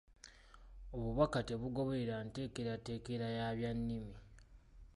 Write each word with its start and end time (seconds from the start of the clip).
Obubaka 0.95 1.37
tebugoberera 1.47 2.15
nteekerateekera 2.25 3.27
y’abyannimi. 3.37 4.15